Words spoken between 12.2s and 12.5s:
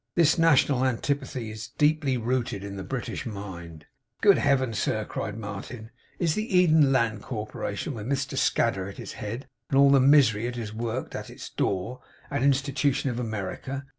an